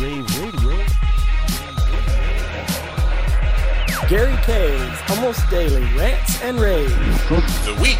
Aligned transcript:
Rave 0.00 0.26
Radio. 0.40 0.76
Gary 4.08 4.32
Kayye's 4.46 5.10
almost 5.10 5.50
daily 5.50 5.82
rants 5.94 6.40
and 6.42 6.58
raves. 6.58 6.94
The 7.66 7.78
week. 7.82 7.98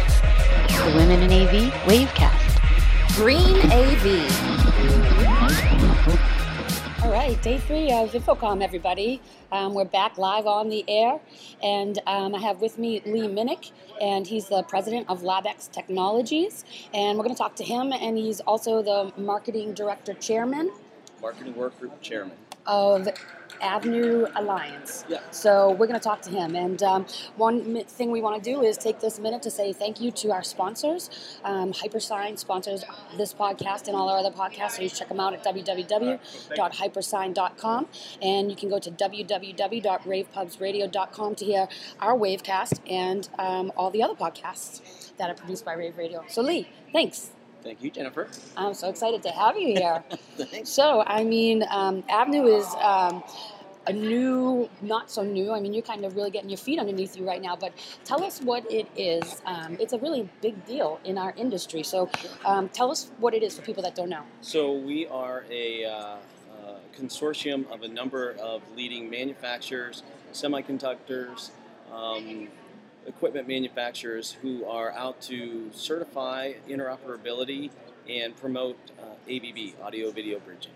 The 0.67 0.93
Women 0.95 1.21
in 1.21 1.31
AV 1.31 1.71
Wavecast. 1.85 3.15
Green 3.15 3.55
AV. 3.71 4.05
All 7.03 7.11
right, 7.11 7.39
day 7.43 7.59
three 7.59 7.91
of 7.91 8.11
InfoComm, 8.13 8.63
everybody. 8.63 9.21
Um, 9.51 9.75
we're 9.75 9.85
back 9.85 10.17
live 10.17 10.47
on 10.47 10.69
the 10.69 10.83
air, 10.87 11.19
and 11.61 11.99
um, 12.07 12.33
I 12.33 12.39
have 12.39 12.61
with 12.61 12.79
me 12.79 13.03
Lee 13.05 13.27
Minich, 13.27 13.73
and 14.01 14.25
he's 14.25 14.47
the 14.47 14.63
president 14.63 15.07
of 15.07 15.21
LabX 15.21 15.71
Technologies. 15.71 16.65
And 16.95 17.19
we're 17.19 17.25
going 17.25 17.35
to 17.35 17.39
talk 17.39 17.55
to 17.57 17.63
him, 17.63 17.93
and 17.93 18.17
he's 18.17 18.39
also 18.39 18.81
the 18.81 19.13
marketing 19.21 19.75
director 19.75 20.15
chairman 20.15 20.71
Marketing 21.21 21.55
Work 21.55 21.79
Group 21.79 22.01
Chairman. 22.01 22.35
of 22.67 23.07
AVnu 23.61 24.29
Alliance. 24.35 25.03
Yeah. 25.07 25.19
So 25.31 25.71
we're 25.71 25.87
going 25.87 25.99
to 25.99 26.03
talk 26.03 26.21
to 26.23 26.29
him. 26.31 26.55
And 26.55 26.81
um, 26.83 27.05
one 27.35 27.83
thing 27.85 28.11
we 28.11 28.21
want 28.21 28.43
to 28.43 28.51
do 28.51 28.61
is 28.61 28.77
take 28.77 28.99
this 28.99 29.17
minute 29.19 29.41
to 29.43 29.51
say 29.51 29.71
thank 29.73 29.99
you 30.01 30.11
to 30.11 30.31
our 30.31 30.43
sponsors. 30.43 31.09
Um, 31.43 31.71
Hypersign 31.73 32.37
sponsors 32.39 32.83
this 33.17 33.33
podcast 33.33 33.87
and 33.87 33.95
all 33.95 34.09
our 34.09 34.17
other 34.19 34.31
podcasts. 34.31 34.75
So 34.77 34.81
you 34.83 34.89
check 34.89 35.09
them 35.09 35.19
out 35.19 35.33
at 35.33 35.43
www.hypersign.com. 35.43 37.87
And 38.21 38.49
you 38.49 38.55
can 38.55 38.69
go 38.69 38.79
to 38.79 38.89
www.ravepubsradio.com 38.91 41.35
to 41.35 41.45
hear 41.45 41.67
our 41.99 42.13
Wavecast 42.17 42.79
and 42.89 43.27
um, 43.37 43.71
all 43.75 43.89
the 43.91 44.01
other 44.03 44.15
podcasts 44.15 44.81
that 45.17 45.29
are 45.29 45.35
produced 45.35 45.65
by 45.65 45.73
Rave 45.73 45.97
Radio. 45.97 46.23
So 46.27 46.41
Lee, 46.41 46.67
thanks. 46.91 47.31
Thank 47.63 47.83
you, 47.83 47.91
Jennifer. 47.91 48.27
I'm 48.57 48.73
so 48.73 48.89
excited 48.89 49.21
to 49.23 49.29
have 49.29 49.57
you 49.57 49.75
here. 49.75 50.03
So, 50.63 51.03
I 51.05 51.23
mean, 51.23 51.63
um, 51.69 52.01
AVnu 52.03 52.57
is 52.57 52.65
um, 52.81 53.23
a 53.87 53.93
new, 53.93 54.69
not 54.81 55.11
so 55.11 55.23
new. 55.23 55.51
I 55.51 55.59
mean, 55.59 55.73
you're 55.73 55.83
kind 55.83 56.03
of 56.03 56.15
really 56.15 56.31
getting 56.31 56.49
your 56.49 56.57
feet 56.57 56.79
underneath 56.79 57.15
you 57.15 57.27
right 57.27 57.41
now. 57.41 57.55
But 57.55 57.73
tell 58.03 58.23
us 58.23 58.41
what 58.41 58.69
it 58.71 58.87
is. 58.95 59.41
Um, 59.45 59.77
it's 59.79 59.93
a 59.93 59.99
really 59.99 60.27
big 60.41 60.65
deal 60.65 60.99
in 61.03 61.17
our 61.17 61.33
industry. 61.37 61.83
So, 61.83 62.09
um, 62.45 62.69
tell 62.69 62.89
us 62.91 63.11
what 63.19 63.33
it 63.33 63.43
is 63.43 63.55
for 63.55 63.61
people 63.61 63.83
that 63.83 63.95
don't 63.95 64.09
know. 64.09 64.23
So 64.41 64.73
we 64.73 65.07
are 65.07 65.45
a 65.51 65.85
uh, 65.85 65.91
uh, 65.91 66.17
consortium 66.97 67.71
of 67.71 67.83
a 67.83 67.87
number 67.87 68.31
of 68.39 68.61
leading 68.75 69.09
manufacturers, 69.09 70.03
semiconductors, 70.33 71.51
um, 71.93 72.47
equipment 73.07 73.47
manufacturers 73.47 74.31
who 74.41 74.65
are 74.65 74.91
out 74.91 75.21
to 75.21 75.69
certify 75.73 76.53
interoperability 76.69 77.69
and 78.09 78.35
promote 78.37 78.77
uh, 78.99 79.05
AVB, 79.29 79.73
audio 79.81 80.11
video 80.11 80.39
bridging. 80.39 80.71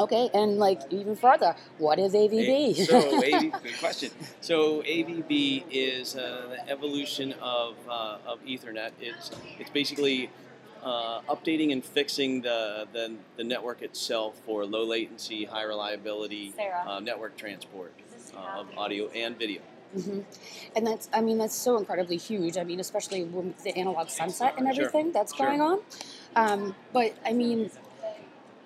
Okay, 0.00 0.28
and 0.34 0.58
like 0.58 0.80
even 0.90 1.14
further, 1.14 1.54
what 1.78 1.98
is 2.00 2.14
AVB? 2.14 2.76
A- 2.78 2.84
So, 2.84 3.22
AV, 3.24 3.62
good 3.62 3.78
question. 3.78 4.10
So, 4.40 4.82
AVB 4.82 5.64
is 5.70 6.16
uh, 6.16 6.48
the 6.50 6.68
evolution 6.70 7.32
of, 7.40 7.76
uh, 7.88 8.18
of 8.26 8.44
Ethernet. 8.44 8.90
It's 9.00 9.30
it's 9.60 9.70
basically 9.70 10.30
uh, 10.82 11.20
updating 11.28 11.70
and 11.72 11.84
fixing 11.84 12.40
the, 12.42 12.88
the 12.92 13.14
the 13.36 13.44
network 13.44 13.82
itself 13.82 14.36
for 14.44 14.64
low 14.66 14.84
latency, 14.84 15.44
high 15.44 15.62
reliability 15.62 16.52
uh, 16.88 16.98
network 17.00 17.36
transport 17.36 17.92
uh, 18.36 18.60
of 18.60 18.66
audio 18.76 19.08
and 19.10 19.38
video. 19.38 19.60
Hmm 19.94 20.20
And 20.76 20.86
that's, 20.86 21.08
I 21.12 21.20
mean, 21.20 21.38
that's 21.38 21.54
so 21.54 21.76
incredibly 21.78 22.16
huge. 22.16 22.56
I 22.56 22.64
mean, 22.64 22.80
especially 22.80 23.24
with 23.24 23.62
the 23.62 23.76
analog 23.76 24.08
sunset 24.08 24.54
and 24.56 24.66
Sure, 24.66 24.86
everything 24.86 25.12
that's 25.12 25.34
sure. 25.34 25.46
going 25.46 25.60
on. 25.60 25.80
Um, 26.36 26.74
but 26.92 27.14
I 27.24 27.32
mean, 27.32 27.70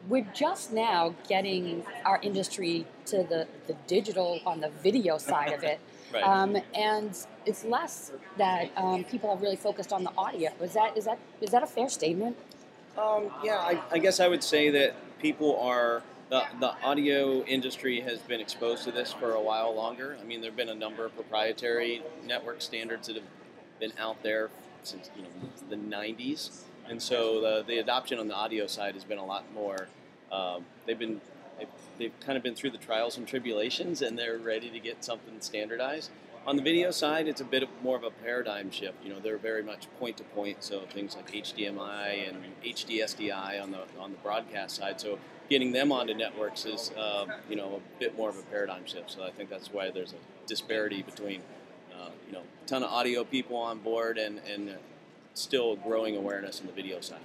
we're 0.09 0.27
just 0.35 0.73
now 0.73 1.15
getting 1.29 1.85
our 2.05 2.19
industry 2.23 2.87
to 3.07 3.19
the, 3.25 3.47
the 3.67 3.75
digital 3.87 4.41
on 4.47 4.61
the 4.61 4.71
video 4.83 5.19
side 5.19 5.53
of 5.53 5.63
it. 5.65 5.81
Right. 6.11 6.25
Um, 6.25 6.57
and 6.75 7.11
it's 7.45 7.65
less 7.67 8.13
that 8.39 8.71
um, 8.79 9.05
people 9.05 9.29
have 9.29 9.43
really 9.43 9.57
focused 9.57 9.93
on 9.93 10.05
the 10.05 10.13
audio. 10.17 10.51
Is 10.63 10.73
that 10.73 10.97
is 10.97 11.05
that 11.05 11.19
is 11.43 11.51
that 11.51 11.63
a 11.63 11.67
fair 11.67 11.91
statement? 11.91 12.35
Um, 12.97 13.31
yeah, 13.45 13.59
I, 13.59 13.79
I 13.91 13.99
guess 13.99 14.19
I 14.19 14.27
would 14.27 14.43
say 14.43 14.71
that 14.71 14.95
people 15.21 15.61
are 15.61 16.03
the, 16.31 16.43
the 16.61 16.73
audio 16.83 17.43
industry 17.45 18.01
has 18.01 18.19
been 18.21 18.41
exposed 18.41 18.85
to 18.85 18.93
this 18.93 19.13
for 19.13 19.33
a 19.33 19.41
while 19.41 19.75
longer. 19.75 20.17
I 20.21 20.25
mean, 20.25 20.41
there 20.41 20.51
have 20.51 20.57
been 20.57 20.69
a 20.69 20.75
number 20.75 21.05
of 21.07 21.15
proprietary 21.15 22.03
network 22.27 22.61
standards 22.61 23.07
that 23.07 23.17
have 23.17 23.25
been 23.81 23.93
out 23.99 24.23
there 24.23 24.51
since 24.83 25.11
you 25.17 25.23
know 25.23 25.29
the 25.71 25.77
'90s, 25.77 26.63
and 26.89 27.01
so 27.01 27.41
the, 27.41 27.65
the 27.67 27.79
adoption 27.79 28.19
on 28.19 28.29
the 28.29 28.35
audio 28.35 28.67
side 28.67 28.95
has 28.95 29.05
been 29.05 29.19
a 29.19 29.25
lot 29.25 29.45
more. 29.55 29.89
Um, 30.31 30.67
they've 30.87 30.99
been 30.99 31.21
they've, 31.59 31.69
they've 31.99 32.21
kind 32.21 32.37
of 32.37 32.43
been 32.43 32.55
through 32.55 32.71
the 32.71 32.79
trials 32.79 33.17
and 33.17 33.27
tribulations, 33.27 34.03
and 34.03 34.19
they're 34.19 34.39
ready 34.39 34.71
to 34.71 34.79
get 34.79 35.05
something 35.05 35.41
standardized. 35.41 36.11
On 36.47 36.57
the 36.57 36.63
video 36.63 36.91
side, 36.91 37.29
it's 37.29 37.41
a 37.41 37.45
bit 37.45 37.63
of 37.63 37.69
more 37.83 37.97
of 37.97 38.05
a 38.05 38.11
paradigm 38.11 38.71
shift. 38.71 39.05
You 39.05 39.11
know, 39.11 39.21
they're 39.21 39.39
very 39.39 39.63
much 39.63 39.87
point 39.99 40.17
to 40.19 40.25
point, 40.25 40.63
so 40.63 40.81
things 40.93 41.17
like 41.17 41.31
HDMI 41.31 42.29
and 42.29 42.39
HDSDI 42.65 43.63
on 43.63 43.71
the 43.71 43.81
on 43.99 44.13
the 44.13 44.19
broadcast 44.19 44.77
side. 44.77 45.01
So 45.01 45.19
getting 45.49 45.73
them 45.73 45.93
onto 45.93 46.15
networks 46.15 46.65
is, 46.65 46.91
uh, 46.99 47.27
you 47.49 47.57
know, 47.57 47.81
a 47.81 48.01
bit 48.01 48.17
more 48.17 48.29
of 48.29 48.39
a 48.39 48.43
paradigm 48.43 48.87
shift. 48.87 49.11
So 49.11 49.25
I 49.25 49.31
think 49.31 49.51
that's 49.51 49.73
why 49.73 49.91
there's 49.91 50.13
a 50.13 50.47
disparity 50.47 51.03
between, 51.03 51.43
uh, 51.95 52.11
you 52.27 52.33
know, 52.33 52.43
a 52.65 52.67
ton 52.67 52.83
of 52.83 52.91
audio 52.91 53.25
people 53.25 53.57
on 53.57 53.79
board 53.79 54.19
and 54.19 54.41
and 54.47 54.77
still 55.35 55.77
growing 55.77 56.17
awareness 56.17 56.61
on 56.61 56.67
the 56.67 56.73
video 56.73 57.01
side. 57.01 57.21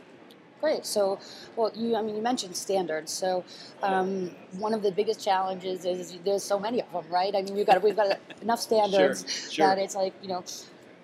Great. 0.62 0.86
So, 0.86 1.20
well, 1.58 1.72
you 1.76 1.96
I 1.98 2.02
mean, 2.02 2.16
you 2.16 2.22
mentioned 2.22 2.56
standards. 2.56 3.12
So, 3.12 3.44
um, 3.82 4.32
one 4.54 4.74
of 4.74 4.82
the 4.82 4.92
biggest 4.94 5.22
challenges 5.24 5.84
is 5.84 6.18
there's 6.24 6.44
so 6.44 6.58
many 6.58 6.82
of 6.82 6.90
them, 6.94 7.04
right? 7.10 7.36
I 7.36 7.42
mean, 7.42 7.56
we've 7.56 7.66
got 7.66 7.84
we've 7.84 7.98
got 7.98 8.18
enough 8.42 8.62
standards 8.62 9.52
sure. 9.52 9.68
that 9.68 9.78
it's 9.78 9.96
like 9.96 10.14
you 10.22 10.30
know, 10.30 10.44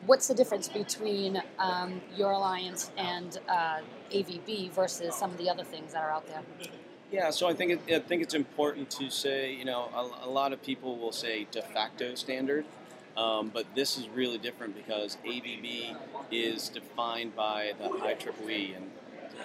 what's 0.06 0.30
the 0.30 0.34
difference 0.34 0.70
between 0.70 1.42
um, 1.58 2.02
your 2.16 2.32
alliance 2.32 2.92
and 2.98 3.38
uh, 3.50 3.80
AVB 4.12 4.72
versus 4.72 5.14
some 5.16 5.32
of 5.32 5.38
the 5.38 5.50
other 5.50 5.66
things 5.66 5.92
that 5.92 6.04
are 6.04 6.12
out 6.12 6.26
there? 6.28 6.42
Yeah, 7.12 7.32
so 7.32 7.48
I 7.48 7.54
think 7.56 7.72
it, 7.88 7.96
I 7.96 8.00
think 8.00 8.22
it's 8.22 8.36
important 8.36 8.92
to 8.92 9.10
say, 9.10 9.54
you 9.54 9.66
know, 9.66 9.90
a, 9.96 10.28
a 10.28 10.30
lot 10.30 10.54
of 10.54 10.62
people 10.62 10.98
will 10.98 11.12
say 11.12 11.48
de 11.52 11.62
facto 11.62 12.14
standard, 12.14 12.66
um, 13.18 13.50
but 13.50 13.66
this 13.76 13.98
is 13.98 14.08
really 14.10 14.38
different 14.38 14.76
because 14.76 15.18
AVB 15.26 15.96
is 16.32 16.70
defined 16.70 17.36
by 17.36 17.74
the 17.80 17.90
IEEE 17.90 18.78
and 18.78 18.92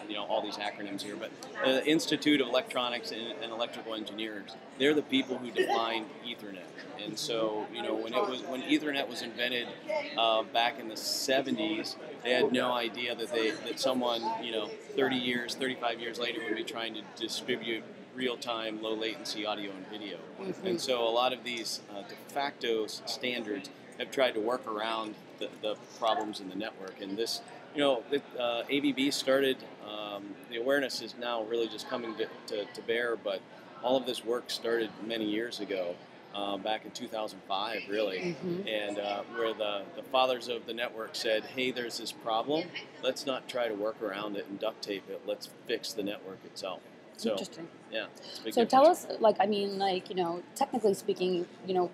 you 0.08 0.14
know 0.14 0.24
all 0.24 0.42
these 0.42 0.56
acronyms 0.56 1.02
here, 1.02 1.16
but 1.16 1.30
the 1.64 1.84
Institute 1.86 2.40
of 2.40 2.48
Electronics 2.48 3.10
and, 3.10 3.32
and 3.42 3.52
Electrical 3.52 3.94
Engineers, 3.94 4.50
they're 4.78 4.94
the 4.94 5.02
people 5.02 5.38
who 5.38 5.50
defined 5.50 6.06
Ethernet. 6.26 6.62
And 7.04 7.18
so, 7.18 7.66
you 7.72 7.82
know, 7.82 7.94
when 7.94 8.14
it 8.14 8.28
was 8.28 8.42
when 8.42 8.62
Ethernet 8.62 9.08
was 9.08 9.22
invented 9.22 9.68
uh, 10.16 10.42
back 10.44 10.78
in 10.78 10.88
the 10.88 10.94
70s, 10.94 11.96
they 12.22 12.32
had 12.32 12.52
no 12.52 12.72
idea 12.72 13.14
that 13.14 13.32
they 13.32 13.50
that 13.50 13.80
someone, 13.80 14.22
you 14.42 14.52
know, 14.52 14.68
30 14.96 15.16
years, 15.16 15.54
35 15.54 16.00
years 16.00 16.18
later 16.18 16.40
would 16.46 16.56
be 16.56 16.64
trying 16.64 16.94
to 16.94 17.02
distribute 17.16 17.82
real-time, 18.14 18.80
low-latency 18.80 19.44
uh, 19.44 19.50
latency 19.50 19.68
audio 19.68 19.72
and 19.72 19.88
video. 19.88 20.18
And 20.64 20.80
so, 20.80 21.06
a 21.06 21.10
lot 21.10 21.32
of 21.32 21.42
these 21.44 21.80
uh, 21.90 22.02
de 22.02 22.14
facto 22.32 22.86
standards 22.86 23.70
have 23.98 24.10
tried 24.10 24.32
to 24.32 24.40
work 24.40 24.66
around 24.66 25.14
the, 25.38 25.48
the 25.62 25.76
problems 25.98 26.40
in 26.40 26.48
the 26.48 26.54
network. 26.54 27.00
And 27.00 27.16
this, 27.16 27.40
you 27.74 27.80
know, 27.80 28.02
the, 28.10 28.22
uh, 28.40 28.64
AVB 28.64 29.12
started. 29.12 29.56
Um, 29.86 30.34
the 30.50 30.56
awareness 30.56 31.02
is 31.02 31.14
now 31.20 31.42
really 31.44 31.68
just 31.68 31.88
coming 31.88 32.14
to, 32.16 32.26
to, 32.48 32.64
to 32.64 32.82
bear, 32.82 33.16
but 33.16 33.40
all 33.82 33.96
of 33.96 34.06
this 34.06 34.24
work 34.24 34.50
started 34.50 34.90
many 35.06 35.24
years 35.24 35.60
ago. 35.60 35.94
Uh, 36.34 36.56
back 36.56 36.84
in 36.84 36.90
2005, 36.90 37.82
really, 37.88 38.36
and 38.66 38.98
uh, 38.98 39.22
where 39.36 39.54
the, 39.54 39.82
the 39.94 40.02
fathers 40.02 40.48
of 40.48 40.66
the 40.66 40.74
network 40.74 41.14
said, 41.14 41.44
"Hey, 41.44 41.70
there's 41.70 41.98
this 41.98 42.10
problem. 42.10 42.66
Let's 43.04 43.24
not 43.24 43.48
try 43.48 43.68
to 43.68 43.74
work 43.74 44.02
around 44.02 44.34
it 44.34 44.44
and 44.48 44.58
duct 44.58 44.82
tape 44.82 45.08
it. 45.08 45.22
Let's 45.28 45.48
fix 45.68 45.92
the 45.92 46.02
network 46.02 46.44
itself." 46.44 46.80
So, 47.16 47.30
Interesting. 47.30 47.68
yeah. 47.92 48.06
it's 48.16 48.38
a 48.40 48.42
big 48.42 48.54
So 48.54 48.64
tell 48.64 48.86
us, 48.86 49.06
like, 49.20 49.36
I 49.38 49.46
mean, 49.46 49.78
like, 49.78 50.08
you 50.10 50.16
know, 50.16 50.42
technically 50.56 50.94
speaking, 50.94 51.46
you 51.66 51.74
know, 51.74 51.90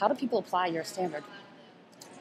how 0.00 0.08
do 0.08 0.14
people 0.14 0.38
apply 0.38 0.68
your 0.68 0.84
standard? 0.84 1.22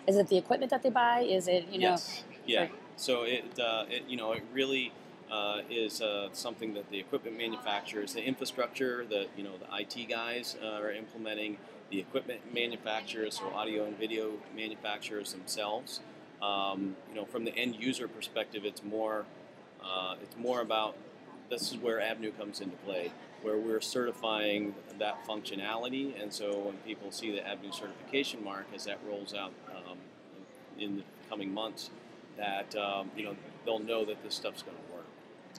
Is 0.05 0.17
it 0.17 0.27
the 0.27 0.37
equipment 0.37 0.69
that 0.71 0.83
they 0.83 0.89
buy? 0.89 1.21
Is 1.21 1.47
it, 1.47 1.67
you 1.71 1.79
know? 1.79 1.91
Yes. 1.91 2.23
Yeah. 2.45 2.67
So 2.95 3.23
it, 3.23 3.59
uh, 3.59 3.85
it, 3.89 4.03
you 4.07 4.17
know, 4.17 4.33
it 4.33 4.43
really 4.53 4.91
uh, 5.31 5.61
is 5.69 6.01
uh, 6.01 6.29
something 6.31 6.73
that 6.75 6.89
the 6.91 6.99
equipment 6.99 7.37
manufacturers, 7.37 8.13
the 8.13 8.23
infrastructure, 8.23 9.05
the 9.05 9.27
you 9.35 9.43
know, 9.43 9.53
the 9.57 9.77
IT 9.79 10.09
guys 10.09 10.55
uh, 10.63 10.67
are 10.67 10.91
implementing. 10.91 11.57
The 11.89 11.99
equipment 11.99 12.41
manufacturers, 12.53 13.37
so 13.37 13.49
audio 13.53 13.85
and 13.85 13.97
video 13.99 14.31
manufacturers 14.55 15.31
themselves. 15.31 15.99
Um, 16.41 16.95
you 17.09 17.15
know, 17.15 17.25
from 17.25 17.45
the 17.45 17.55
end 17.55 17.75
user 17.75 18.07
perspective, 18.07 18.65
it's 18.65 18.83
more, 18.83 19.25
uh, 19.83 20.15
it's 20.21 20.35
more 20.37 20.61
about. 20.61 20.95
This 21.49 21.71
is 21.71 21.77
where 21.77 21.99
AVnu 21.99 22.35
comes 22.37 22.61
into 22.61 22.75
play, 22.77 23.11
where 23.43 23.57
we're 23.57 23.81
certifying 23.81 24.73
that 24.97 25.23
functionality, 25.27 26.19
and 26.19 26.33
so 26.33 26.57
when 26.57 26.77
people 26.77 27.11
see 27.11 27.31
the 27.31 27.41
AVnu 27.41 27.73
certification 27.73 28.43
mark 28.43 28.65
as 28.73 28.85
that 28.85 28.97
rolls 29.07 29.35
out 29.35 29.51
um, 29.69 29.97
in 30.79 30.97
the 30.97 31.03
coming 31.29 31.53
months, 31.53 31.91
that 32.37 32.75
um, 32.75 33.11
you 33.15 33.23
know 33.23 33.35
they'll 33.65 33.79
know 33.79 34.05
that 34.05 34.23
this 34.23 34.35
stuff's 34.35 34.61
going 34.61 34.77
to 34.77 34.93
work. 34.93 35.05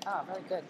Oh, 0.06 0.22
very 0.26 0.42
good. 0.48 0.64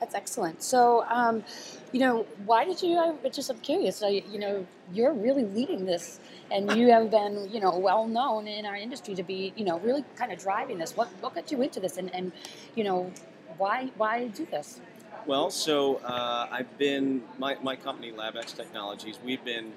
That's 0.00 0.14
excellent. 0.14 0.62
So, 0.62 1.04
um, 1.08 1.44
you 1.92 2.00
know, 2.00 2.26
why 2.44 2.64
did 2.64 2.82
you? 2.82 2.98
I'm 2.98 3.18
just 3.30 3.50
I'm 3.50 3.60
curious. 3.60 4.02
I, 4.02 4.08
you 4.08 4.38
know, 4.38 4.66
you're 4.92 5.12
really 5.12 5.44
leading 5.44 5.84
this, 5.84 6.20
and 6.50 6.72
you 6.72 6.90
have 6.90 7.10
been, 7.10 7.48
you 7.52 7.60
know, 7.60 7.78
well 7.78 8.06
known 8.06 8.48
in 8.48 8.66
our 8.66 8.76
industry 8.76 9.14
to 9.14 9.22
be, 9.22 9.52
you 9.56 9.64
know, 9.64 9.78
really 9.80 10.04
kind 10.16 10.32
of 10.32 10.38
driving 10.38 10.78
this. 10.78 10.96
What 10.96 11.08
what 11.20 11.34
got 11.34 11.52
you 11.52 11.62
into 11.62 11.80
this, 11.80 11.98
and 11.98 12.12
and 12.14 12.32
you 12.74 12.84
know, 12.84 13.12
why 13.58 13.90
why 13.96 14.28
do 14.28 14.46
this? 14.46 14.80
Well, 15.26 15.50
so 15.50 15.96
uh, 15.96 16.48
I've 16.50 16.78
been 16.78 17.22
my, 17.38 17.56
my 17.62 17.76
company 17.76 18.10
LabX 18.10 18.56
Technologies. 18.56 19.18
We've 19.22 19.44
been, 19.44 19.72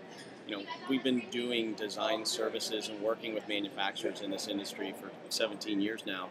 you 0.47 0.57
know, 0.57 0.63
we've 0.89 1.03
been 1.03 1.23
doing 1.31 1.73
design 1.73 2.25
services 2.25 2.89
and 2.89 3.01
working 3.01 3.33
with 3.33 3.47
manufacturers 3.47 4.21
in 4.21 4.31
this 4.31 4.47
industry 4.47 4.93
for 4.99 5.09
17 5.29 5.79
years 5.79 6.05
now. 6.05 6.29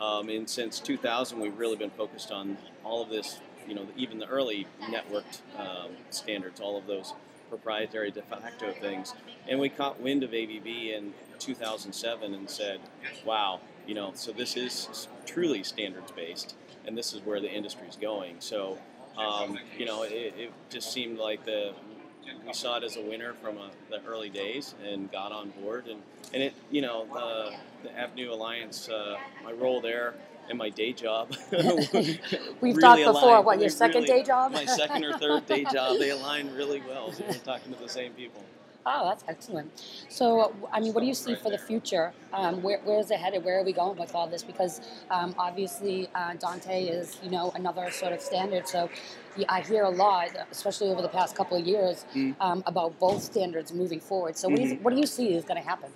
Um, 0.00 0.28
and 0.28 0.48
since 0.48 0.80
2000, 0.80 1.38
we've 1.38 1.56
really 1.56 1.76
been 1.76 1.90
focused 1.90 2.30
on 2.30 2.58
all 2.82 3.02
of 3.02 3.08
this, 3.08 3.40
you 3.66 3.74
know, 3.74 3.86
even 3.96 4.18
the 4.18 4.26
early 4.26 4.66
networked 4.82 5.40
um, 5.58 5.92
standards, 6.10 6.60
all 6.60 6.76
of 6.76 6.86
those 6.86 7.14
proprietary 7.48 8.10
de 8.10 8.22
facto 8.22 8.72
things. 8.72 9.14
And 9.48 9.60
we 9.60 9.68
caught 9.68 10.00
wind 10.00 10.24
of 10.24 10.30
AVB 10.30 10.96
in 10.96 11.14
2007 11.38 12.34
and 12.34 12.50
said, 12.50 12.80
wow, 13.24 13.60
you 13.86 13.94
know, 13.94 14.12
so 14.14 14.32
this 14.32 14.56
is 14.56 15.08
truly 15.26 15.62
standards 15.62 16.10
based, 16.12 16.56
and 16.86 16.96
this 16.96 17.12
is 17.12 17.20
where 17.24 17.40
the 17.40 17.50
industry 17.50 17.86
is 17.86 17.96
going. 17.96 18.36
So, 18.40 18.78
um, 19.16 19.58
you 19.78 19.86
know, 19.86 20.02
it, 20.02 20.34
it, 20.36 20.52
just 20.70 20.92
seemed 20.92 21.18
like 21.18 21.44
the 21.44 21.72
we 22.46 22.52
saw 22.52 22.76
it 22.78 22.84
as 22.84 22.96
a 22.96 23.00
winner 23.02 23.34
from 23.42 23.58
uh, 23.58 23.68
the 23.90 24.02
early 24.06 24.28
days 24.30 24.74
and 24.86 25.10
got 25.10 25.32
on 25.32 25.50
board, 25.62 25.86
and 25.86 26.00
and 26.32 26.42
it, 26.42 26.54
you 26.70 26.82
know, 26.82 27.06
the 27.12 27.54
the 27.82 27.88
AVnu 27.90 28.30
Alliance, 28.30 28.88
uh, 28.88 29.16
my 29.44 29.52
role 29.52 29.80
there 29.80 30.14
and 30.48 30.58
my 30.58 30.68
day 30.70 30.92
job. 30.92 31.34
We've 31.52 32.16
really 32.60 32.80
talked 32.80 32.98
before. 33.00 33.12
aligned. 33.22 33.46
What 33.46 33.56
They 33.58 33.64
your 33.64 33.70
second 33.70 34.02
really- 34.02 34.06
day 34.20 34.22
job? 34.22 34.52
My 34.52 34.64
second 34.66 35.04
or 35.04 35.18
third 35.18 35.46
day 35.46 35.64
job. 35.64 35.98
They 35.98 36.10
align 36.18 36.52
really 36.54 36.82
well. 36.86 37.12
So 37.12 37.24
we're 37.26 37.34
talking 37.34 37.72
to 37.74 37.80
the 37.80 37.88
same 37.88 38.12
people. 38.12 38.42
Oh, 38.86 39.08
that's 39.08 39.24
excellent. 39.28 39.70
So, 40.08 40.52
I 40.70 40.78
mean, 40.80 40.92
what 40.92 41.00
do 41.00 41.06
you 41.06 41.14
see 41.14 41.34
for 41.34 41.50
the 41.50 41.56
future? 41.58 42.12
Um, 42.34 42.62
where, 42.62 42.80
where 42.80 42.98
is 42.98 43.10
it 43.10 43.18
headed? 43.18 43.42
Where 43.42 43.58
are 43.60 43.64
we 43.64 43.72
going 43.72 43.96
with 43.98 44.14
all 44.14 44.26
this? 44.26 44.42
Because 44.42 44.80
um, 45.10 45.34
obviously, 45.38 46.08
uh, 46.14 46.34
Dante 46.34 46.84
is, 46.84 47.18
you 47.22 47.30
know, 47.30 47.50
another 47.54 47.90
sort 47.90 48.12
of 48.12 48.20
standard. 48.20 48.68
So, 48.68 48.90
yeah, 49.36 49.46
I 49.48 49.62
hear 49.62 49.84
a 49.84 49.90
lot, 49.90 50.30
especially 50.50 50.88
over 50.88 51.00
the 51.00 51.08
past 51.08 51.34
couple 51.34 51.56
of 51.56 51.66
years, 51.66 52.04
Mm. 52.14 52.36
um, 52.40 52.62
about 52.66 52.98
both 52.98 53.22
standards 53.22 53.72
moving 53.72 54.00
forward. 54.00 54.36
So, 54.36 54.48
what, 54.48 54.56
do 54.56 54.62
you, 54.62 54.74
what 54.76 54.92
do 54.94 55.00
you 55.00 55.06
see 55.06 55.34
is 55.34 55.44
going 55.44 55.60
to 55.60 55.66
happen? 55.66 55.90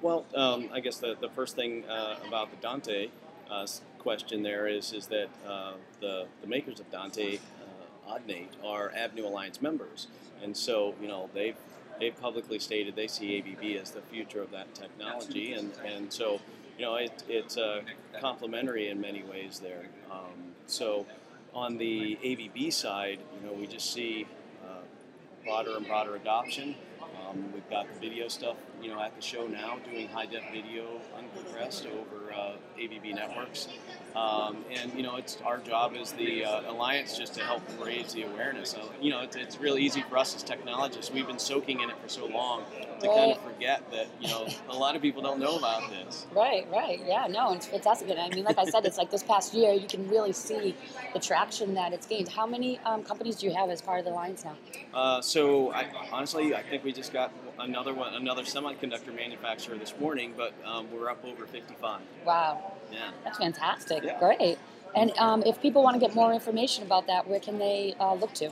Well, 0.00 0.24
um, 0.34 0.70
I 0.72 0.80
guess 0.80 0.98
the, 0.98 1.16
the 1.20 1.28
first 1.28 1.56
thing 1.56 1.84
uh, 1.88 2.16
about 2.26 2.50
the 2.50 2.56
Dante 2.58 3.08
uh, 3.50 3.66
question 3.98 4.42
there 4.42 4.66
is 4.66 4.92
is 4.92 5.08
that 5.08 5.28
uh, 5.46 5.72
the 6.00 6.26
the 6.40 6.46
makers 6.46 6.80
of 6.80 6.90
Dante, 6.90 7.36
uh, 7.36 8.12
Audinate, 8.14 8.48
are 8.64 8.90
AVnu 8.96 9.24
Alliance 9.24 9.60
members, 9.60 10.06
and 10.42 10.56
so 10.56 10.94
you 11.02 11.08
know 11.08 11.28
they've 11.34 11.56
they've 12.00 12.18
publicly 12.20 12.58
stated 12.58 12.96
they 12.96 13.06
see 13.06 13.42
AVB 13.42 13.80
as 13.80 13.90
the 13.90 14.00
future 14.00 14.42
of 14.42 14.50
that 14.50 14.74
technology, 14.74 15.52
and 15.52 15.72
and 15.84 16.12
so 16.12 16.40
you 16.78 16.84
know 16.84 16.96
it, 16.96 17.22
it's 17.28 17.56
uh, 17.56 17.82
complementary 18.20 18.88
in 18.88 19.00
many 19.00 19.22
ways 19.22 19.60
there. 19.60 19.84
Um, 20.10 20.54
so 20.66 21.06
on 21.54 21.76
the 21.76 22.18
AVB 22.24 22.72
side, 22.72 23.20
you 23.36 23.46
know 23.46 23.52
we 23.52 23.66
just 23.66 23.92
see 23.92 24.26
uh, 24.64 24.80
broader 25.44 25.76
and 25.76 25.86
broader 25.86 26.16
adoption. 26.16 26.74
Um, 27.28 27.52
we've 27.52 27.68
got 27.70 27.92
the 27.92 28.00
video 28.00 28.28
stuff, 28.28 28.56
you 28.82 28.88
know, 28.88 29.00
at 29.00 29.14
the 29.14 29.22
show 29.22 29.46
now, 29.46 29.78
doing 29.90 30.08
high 30.08 30.26
def 30.26 30.42
video 30.52 31.00
uncompressed 31.16 31.86
over 31.86 32.19
uh, 32.50 32.80
AVB 32.80 33.14
networks, 33.14 33.68
um, 34.16 34.64
and 34.72 34.92
you 34.94 35.02
know, 35.02 35.16
it's 35.16 35.38
our 35.44 35.58
job 35.58 35.94
as 36.00 36.12
the 36.12 36.44
uh, 36.44 36.70
alliance 36.70 37.16
just 37.16 37.34
to 37.34 37.44
help 37.44 37.62
raise 37.80 38.12
the 38.12 38.22
awareness. 38.22 38.70
So, 38.70 38.90
you 39.00 39.10
know, 39.10 39.20
it's, 39.20 39.36
it's 39.36 39.60
really 39.60 39.82
easy 39.82 40.02
for 40.02 40.18
us 40.18 40.34
as 40.34 40.42
technologists. 40.42 41.12
We've 41.12 41.26
been 41.26 41.38
soaking 41.38 41.80
in 41.80 41.90
it 41.90 41.96
for 42.02 42.08
so 42.08 42.26
long 42.26 42.64
to 43.00 43.06
kind 43.06 43.32
of 43.32 43.42
forget 43.42 43.88
that 43.90 44.06
you 44.20 44.28
know 44.28 44.48
a 44.68 44.76
lot 44.76 44.96
of 44.96 45.02
people 45.02 45.22
don't 45.22 45.38
know 45.38 45.56
about 45.56 45.90
this. 45.90 46.26
Right, 46.34 46.66
right. 46.70 47.00
Yeah, 47.06 47.26
no, 47.28 47.52
it's 47.52 47.66
fantastic. 47.66 48.08
And 48.08 48.18
I 48.18 48.28
mean, 48.30 48.44
like 48.44 48.58
I 48.58 48.64
said, 48.64 48.84
it's 48.84 48.98
like 48.98 49.10
this 49.10 49.22
past 49.22 49.54
year, 49.54 49.72
you 49.72 49.86
can 49.86 50.08
really 50.08 50.32
see 50.32 50.74
the 51.12 51.20
traction 51.20 51.74
that 51.74 51.92
it's 51.92 52.06
gained. 52.06 52.28
How 52.28 52.46
many 52.46 52.78
um, 52.80 53.02
companies 53.02 53.36
do 53.36 53.46
you 53.46 53.54
have 53.54 53.70
as 53.70 53.80
part 53.80 54.00
of 54.00 54.04
the 54.04 54.12
Alliance 54.12 54.44
now? 54.44 54.56
Uh, 54.92 55.20
so 55.20 55.72
I, 55.72 55.86
honestly, 56.12 56.54
I 56.54 56.62
think 56.62 56.84
we 56.84 56.92
just 56.92 57.12
got 57.12 57.32
another 57.60 57.94
one, 57.94 58.14
another 58.14 58.42
semiconductor 58.42 59.14
manufacturer 59.14 59.76
this 59.76 59.94
morning, 59.98 60.34
but 60.36 60.52
um, 60.64 60.90
we're 60.92 61.08
up 61.10 61.24
over 61.24 61.46
55. 61.46 62.00
Wow, 62.24 62.72
Yeah. 62.92 63.10
that's 63.24 63.38
fantastic. 63.38 64.02
Yeah. 64.04 64.18
Great. 64.18 64.58
And 64.96 65.16
um, 65.18 65.42
if 65.44 65.60
people 65.62 65.82
want 65.82 65.94
to 65.94 66.00
get 66.00 66.14
more 66.14 66.32
information 66.32 66.84
about 66.84 67.06
that, 67.06 67.28
where 67.28 67.38
can 67.40 67.58
they 67.58 67.94
uh, 68.00 68.14
look 68.14 68.32
to? 68.34 68.50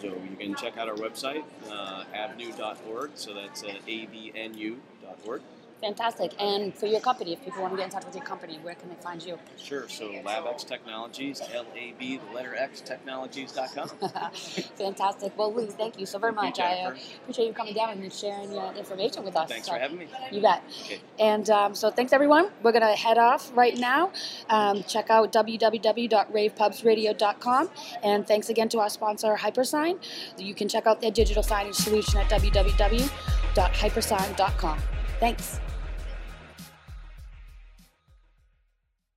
So 0.00 0.06
you 0.08 0.36
can 0.38 0.54
check 0.54 0.76
out 0.76 0.88
our 0.88 0.94
website, 0.94 1.42
uh, 1.70 2.04
avnu.org. 2.14 3.10
So 3.14 3.34
that's 3.34 3.64
uh, 3.64 3.68
avnu.org. 3.88 5.42
Fantastic. 5.80 6.32
And 6.40 6.74
for 6.74 6.86
your 6.86 7.00
company, 7.00 7.34
if 7.34 7.44
people 7.44 7.60
want 7.60 7.74
to 7.74 7.76
get 7.76 7.84
in 7.84 7.90
touch 7.90 8.06
with 8.06 8.14
your 8.14 8.24
company, 8.24 8.58
where 8.62 8.74
can 8.74 8.88
they 8.88 8.94
find 8.96 9.22
you? 9.22 9.38
Sure. 9.58 9.86
So 9.88 10.08
LabX 10.08 10.66
Technologies, 10.66 11.42
L-A-B, 11.52 12.18
the 12.26 12.32
letter 12.34 12.56
X, 12.56 12.80
technologies.com. 12.80 13.88
Fantastic. 14.76 15.36
Well, 15.36 15.52
Lee, 15.52 15.66
thank 15.66 16.00
you 16.00 16.06
so 16.06 16.18
very 16.18 16.32
Thank 16.32 16.56
you, 16.56 16.64
much. 16.64 16.72
I 16.72 16.78
uh, 16.84 16.94
appreciate 17.22 17.46
you 17.48 17.52
coming 17.52 17.74
down 17.74 17.90
and 17.90 18.10
sharing 18.12 18.50
your 18.52 18.72
information 18.74 19.22
with 19.24 19.36
us. 19.36 19.48
Thanks 19.50 19.66
So, 19.66 19.74
for 19.74 19.78
having 19.78 19.98
me. 19.98 20.06
You 20.32 20.40
bet. 20.40 20.62
Okay. 20.84 20.98
And 21.18 21.50
um, 21.50 21.74
so 21.74 21.90
thanks, 21.90 22.14
everyone. 22.14 22.48
We're 22.62 22.72
going 22.72 22.80
to 22.80 22.96
head 22.96 23.18
off 23.18 23.54
right 23.54 23.76
now. 23.76 24.12
Um, 24.48 24.82
check 24.84 25.10
out 25.10 25.30
www.ravepubsradio.com. 25.32 27.70
And 28.02 28.26
thanks 28.26 28.48
again 28.48 28.70
to 28.70 28.78
our 28.80 28.88
sponsor, 28.88 29.36
Hypersign. 29.36 29.98
You 30.38 30.54
can 30.54 30.68
check 30.68 30.86
out 30.86 31.02
their 31.02 31.10
digital 31.10 31.42
signage 31.42 31.74
solution 31.74 32.18
at 32.18 32.30
www.hypersign.com. 32.30 34.78
Thanks. 35.20 35.60